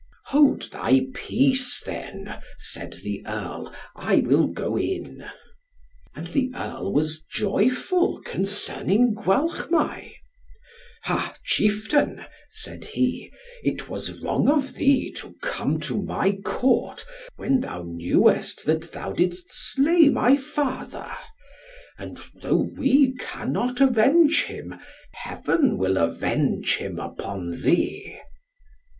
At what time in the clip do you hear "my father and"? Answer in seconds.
20.09-22.17